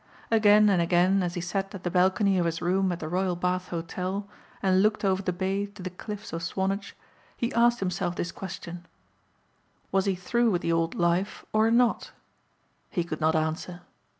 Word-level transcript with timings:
Again 0.31 0.67
and 0.67 0.81
again 0.81 1.21
as 1.21 1.35
he 1.35 1.41
sat 1.41 1.75
at 1.75 1.83
the 1.83 1.91
balcony 1.91 2.39
of 2.39 2.47
his 2.47 2.59
room 2.59 2.91
at 2.91 2.99
the 2.99 3.07
Royal 3.07 3.35
Bath 3.35 3.67
Hotel 3.67 4.27
and 4.63 4.81
looked 4.81 5.05
over 5.05 5.21
the 5.21 5.31
bay 5.31 5.67
to 5.67 5.83
the 5.83 5.91
cliffs 5.91 6.33
of 6.33 6.41
Swanage 6.41 6.95
he 7.37 7.53
asked 7.53 7.81
himself 7.81 8.15
this 8.15 8.31
question 8.31 8.87
was 9.91 10.05
he 10.05 10.15
through 10.15 10.49
with 10.49 10.63
the 10.63 10.71
old 10.73 10.95
life 10.95 11.45
or 11.53 11.69
not? 11.69 12.13
He 12.89 13.03
could 13.03 13.21
not 13.21 13.35
answer. 13.35 13.81